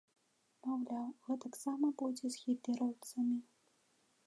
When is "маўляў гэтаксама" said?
0.67-1.87